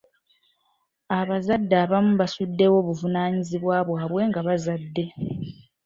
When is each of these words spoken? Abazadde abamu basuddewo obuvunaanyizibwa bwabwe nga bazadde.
Abazadde 1.19 1.75
abamu 1.83 2.11
basuddewo 2.21 2.75
obuvunaanyizibwa 2.81 3.75
bwabwe 3.87 4.21
nga 4.29 4.41
bazadde. 4.47 5.05